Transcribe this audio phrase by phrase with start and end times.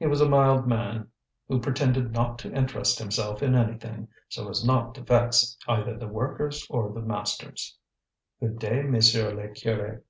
[0.00, 1.12] He was a mild man
[1.46, 6.08] who pretended not to interest himself in anything, so as not to vex either the
[6.08, 7.78] workers or the masters.
[8.40, 10.00] "Good day, Monsieur le Curé."